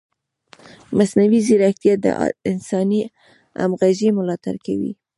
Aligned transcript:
مصنوعي 0.97 1.39
ځیرکتیا 1.47 1.93
د 2.03 2.07
انساني 2.51 3.01
همغږۍ 3.61 4.09
ملاتړ 4.17 4.55
کوي. 4.65 4.91